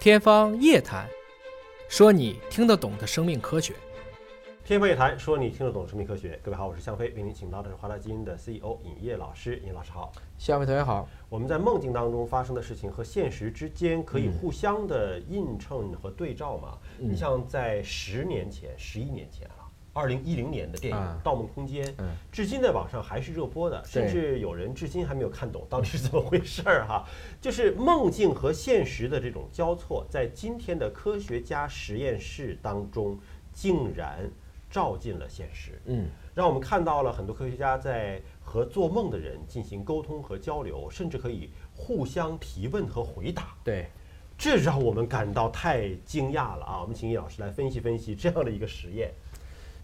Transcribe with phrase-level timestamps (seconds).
[0.00, 1.06] 天方夜谭，
[1.86, 3.74] 说你听得懂的生命科学。
[4.64, 6.40] 天方夜谭，说你听得懂生命科学。
[6.42, 9.60] 各位好，我是向飞，为您请到的是华大基因的 CEO 尹烨老师。
[9.62, 10.10] 尹老师好。
[10.38, 11.06] 向飞同学好。
[11.28, 16.78] 我们在梦境当中发生的事情和现实之间可以互相的映衬和对照吗？
[16.96, 19.59] 你像在十年前、十一年前啊，
[19.92, 21.84] 二零一零年的电影《盗梦空间》，
[22.30, 27.04] 至今在网上还是热播的，甚至有人至今还没有看懂到底是怎么回事儿哈。
[27.40, 33.18] 就是梦境和现实的这种交错，在今天的科学家实验室当中
[33.52, 34.30] 竟然。
[34.72, 43.48] 照进了现实，嗯，让我们看到了很多科学家在和做梦的人进行沟通和交流，甚至可以互相提问和回答。
[43.64, 43.88] 对，
[44.38, 46.80] 这让我们感到太惊讶了啊！
[46.82, 49.10] 我们请叶老师来分析分析这样的一个实验。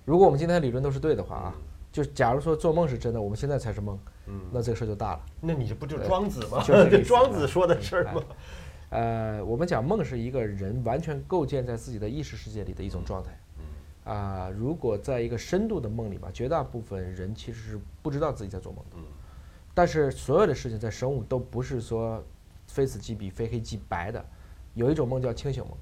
[0.07, 1.55] 如果我们今天的理论都是对的话啊，
[1.93, 5.21] 就假如说做梦是真的，我们现在才是梦，嗯，那这个事儿就大了。
[5.41, 6.63] 那你这不就是庄子吗？
[6.65, 8.23] 就是 庄子说的事儿吗？
[8.89, 13.39] 呃，我们讲梦是一个人完全构建在自己的意识世界里的一种状态。
[14.05, 18.97] 啊，如果在一个深度的梦里吧，绝大部分人其实是不知道自己在做梦的。
[18.99, 19.03] 嗯。
[19.75, 22.25] 但是所有的事情在生物都不是说
[22.69, 24.25] 非此即彼、非黑即白的，
[24.75, 25.77] 有一种梦叫清醒梦。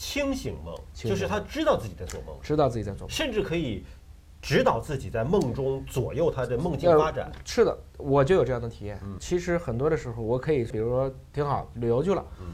[0.00, 3.84] 清醒梦就是他知道自己在做梦，知道自己在做梦，甚至可以
[4.40, 7.30] 指导自己在梦中左右他的梦境发展。
[7.44, 8.98] 是的，我就有这样的体验。
[9.04, 9.18] 嗯。
[9.20, 12.46] 其实很多的时候，我可以比如说挺好，旅游去了，嗯，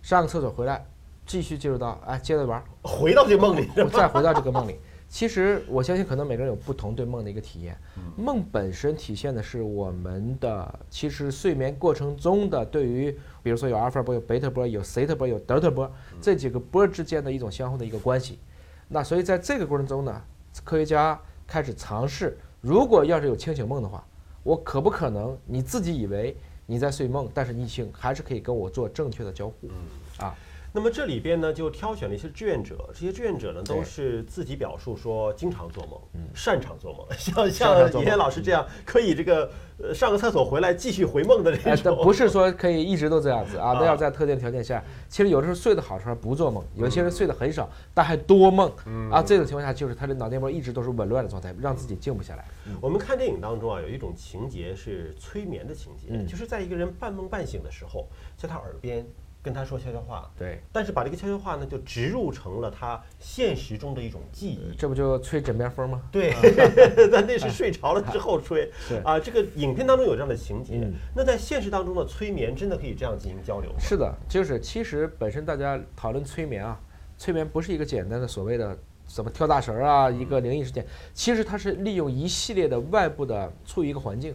[0.00, 0.82] 上个厕所回来。
[1.26, 4.78] 继续进入到哎，接着玩，回到这个梦里，再回到这个梦里。
[5.14, 7.78] 其实我相信，可能每个人有不同对梦的一个体验。
[8.16, 15.88] 梦本身体现的是我们的，其实睡眠过程中的对于，比如说有阿尔法波、有贝塔波、有西塔波、有德尔塔波
[16.20, 18.40] 这几个波之间的一种相互的一个关系。
[18.88, 20.20] 那所以在这个过程中呢，
[20.64, 24.04] 科学家开始尝试，如果要是有清醒梦的话，
[24.42, 29.70] 我可不可能你自己以为你在睡梦，但是你醒还是可以跟我做正确的交互
[30.18, 30.34] 啊。
[30.76, 36.00] 那么这里边呢，就挑选了一些志愿者，这些志愿者呢都是自己表述说经常做梦，
[36.34, 39.48] 擅长做梦，像像李天老师这样可以这个
[39.78, 48.68] 呃上个厕所回来继续回梦的这种，不是说可以一直都这样子啊， 那要在特定条件下，其实有的时候睡得好时候不做梦，有些人睡得很少但还多梦，
[49.12, 52.44] 啊这种情况下就是他的脑电波一直都是紊乱的状态，让自己静不下来。
[52.80, 59.06] 我们看电影当中啊，有一种情节是催眠的情节，就是在一个人半梦半醒的时候，在他耳边。
[59.44, 66.00] 跟他说悄悄话，对，但是把这个悄悄话呢，就植入成了他现实中的一种记忆，这不就吹枕边风吗？
[66.10, 66.32] 对，
[67.12, 68.72] 但那是睡着了之后吹。
[69.04, 73.76] 啊，这个影片当中有这样的情节，那在现实当中的催眠真的可以这样进行交流吗？
[73.78, 76.80] 是的，就是其实本身大家讨论催眠啊，
[77.18, 78.74] 催眠不是一个简单的所谓的
[79.06, 84.34] 什么跳大神啊，一个灵异事件，其实它是利用一系列的外部的处于一个环境，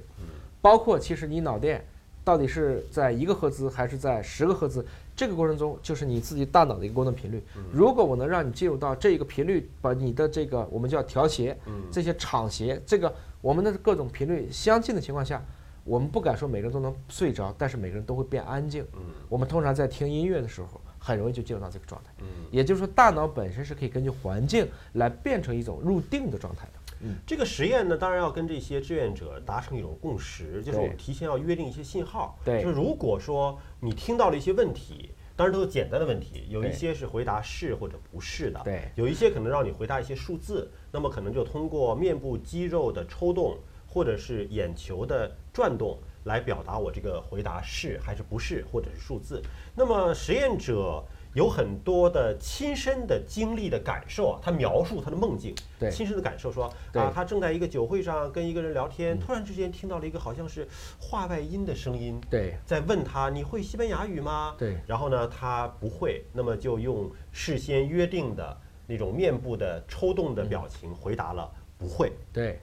[0.61, 1.83] 包括其实你脑电。
[2.23, 4.85] 到底是在一个赫兹还是在十个赫兹？
[5.15, 7.43] 这个过程中就是你自己大脑的一个功能频率。
[7.73, 11.57] 如果我能让你进入到这一个频率，把你的这个我们叫调谐，
[11.91, 15.43] 这些场谐，这个我们的各种频率相近的情况下，
[15.83, 18.85] 我们不敢说每个人都能睡着，但是每个人都会变安静。
[19.27, 22.13] 我们通常在听音乐的时候，很容易就进入到这个状态。
[22.49, 26.78] 也就是说，大脑本身是可以根据环境来变成一种入定的状态的。
[27.01, 32.37] 嗯，这个实验呢，当然要跟这些志愿者达成一种共识，就是我们提前要约定一些信号。
[32.43, 38.59] 对，就是如果说你听到了一些问题，当然都是简单的问题，有一些是回答是或者不是的。
[38.63, 49.41] 对，有一些可能让你回答一些数字，那么可能就通过面部肌肉的抽动或者是眼球的转动来表达我这个回答是还是不是或者是数字。
[49.75, 51.03] 那么实验者。
[51.33, 55.91] 有很多的亲身的经历的感受啊，他描述他的梦境，对。
[55.91, 60.67] 亲身的感受说啊，他正在一个酒会上跟一个人聊天，突然之间听到了一个好像是
[60.99, 64.55] 话外音的声音，对，在问他你会西班牙语吗？
[64.57, 68.57] 对，然后呢他不会，那么就用事先约定的
[68.87, 72.11] 那种面部的抽动的表情回答了不会。
[72.33, 72.59] 对，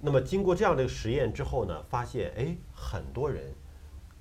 [0.00, 3.42] 那么经过这样的实验之后呢，发现哎，很多人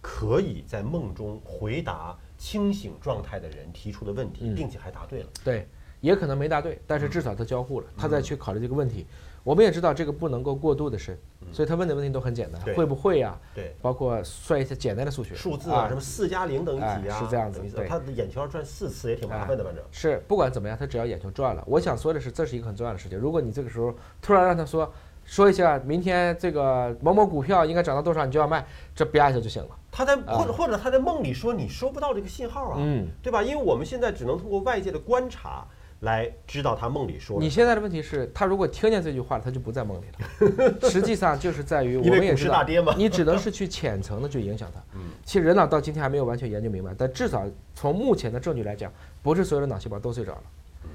[0.02, 2.18] 可以在梦中回答。
[2.42, 5.28] 清醒状态的人提出的问题，并且还答对了。
[5.44, 5.68] 对，
[6.00, 9.06] 也可能没答对，但是至少他交互了，他再去考虑这个问题。
[9.44, 11.16] 我们也知道这个不能够过度的深，
[11.52, 13.40] 所以他问的问题都很简单，会不会呀？
[13.54, 17.20] 对，包括算一些简单的数学数字啊，什么四加零等于几啊？
[17.20, 17.62] 是这样子。
[17.76, 19.84] 对，他的眼球要转四次也挺麻烦的，反正。
[19.92, 21.64] 是，不管怎么样，他只要眼球转了。
[21.68, 23.20] 我想说的是，这是一个很重要的事情。
[23.20, 24.92] 如果你这个时候突然让他说。
[25.24, 28.66] 说一下，明天这个某某股票应该涨到多少，你就要卖，
[28.96, 29.70] 这啪一下就行了。
[29.92, 33.44] 他在或者或者他在梦里说你收不到这个信号啊，嗯，对吧？
[33.44, 35.68] 因为我们现在只能通过外界的观察，
[36.00, 37.40] 来知道他梦里说。
[37.40, 40.90] 你现在的问题是，他如果听见这句话，他就不在梦里了。
[40.90, 42.64] 实际上就是在于 我们也知道，
[42.96, 44.82] 你只能是去浅层的去影响他。
[45.26, 47.46] 其实人脑到今天还没有完全研究明白，但至少
[47.76, 48.92] 从目前的证据来讲，
[49.22, 50.44] 不是所有的脑细胞都睡着了。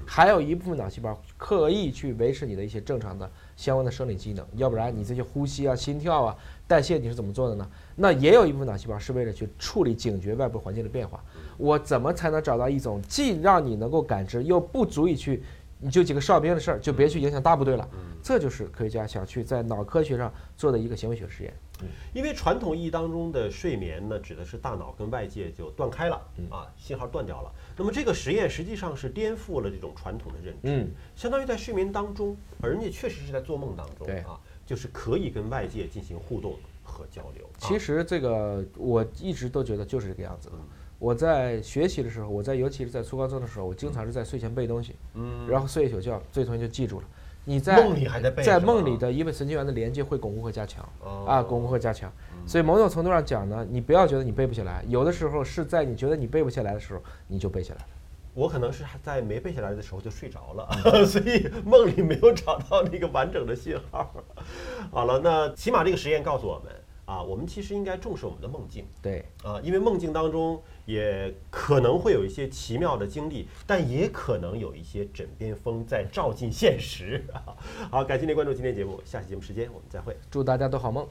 [0.05, 6.35] 还有一部分脑细胞刻意去维持你的一些正常的相关的生理机能，要不然你这些呼吸啊、心跳啊、
[6.67, 7.67] 代谢你是怎么做的呢？
[7.95, 11.23] 那也有一部分脑细胞是为了去处理、警觉外部环境的变化。
[11.57, 15.41] 我怎么才能找到一种既让你能够感知，又不足以去，
[15.79, 17.87] 你就几个哨兵的事儿，就别去影响大部队了？
[18.21, 21.53] 这就是科学家想去在脑科学上做的一个行为学实验。
[22.11, 26.15] 因为传统意义当中的睡眠呢，指的是大脑跟外界就断开了
[26.49, 27.51] 啊，信号断掉了。
[27.77, 36.53] 那么这个实验实际上是颠覆了这种传统的认知，相当于在睡眠当中，而人家确实是在做梦当中啊，就是可以跟外界进行互动
[36.83, 37.43] 和交流。
[37.57, 40.55] 其实这个我一直都觉得就是这个样子的。
[40.99, 47.05] 我在学习的时候，我在尤其是在初高中的时候，我经常是在睡前背东西，嗯，然后睡一宿觉，这同学就记住了。
[47.45, 50.83] 你在梦里还在背，在梦里的因为神经元的连接会巩固和加强，
[51.25, 52.11] 啊，巩固和加强。
[52.45, 57.87] 所以某种程度上讲呢，你不要觉得你背不下来，有的时候是在你觉得你背不下来的时候，你就背下来了。
[58.37, 60.69] 我可能是在没背下来的时候就睡着了，
[61.07, 64.13] 所以梦里没有找到那个完整的信号。
[64.91, 66.71] 好了，那起码这个实验告诉我们。
[67.07, 68.85] 啊，我们其实应该重视我们的梦境。
[69.01, 77.23] 对，啊，因为梦境当中也可能会有一些奇妙的经历，但也可能有一些枕边风在照进现实。
[77.89, 81.07] 好，感谢您关注今天节目，下期节目时间我们再会，祝大家都好梦。